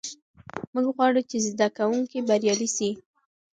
موږ 0.73 0.85
غواړو 0.95 1.21
چې 1.29 1.37
زده 1.47 1.67
کوونکي 1.77 2.19
بریالي 2.27 2.69
سي. 2.77 2.89